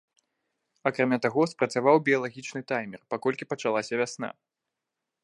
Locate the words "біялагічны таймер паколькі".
2.07-3.49